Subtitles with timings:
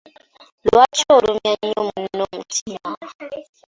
[0.65, 2.89] Lwaki olumya nnyo munno omutima?